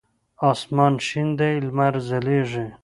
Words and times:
اسمان 0.49 0.93
شین 1.07 1.29
دی 1.39 1.53
لمر 1.65 1.93
ځلیږی 2.07 2.65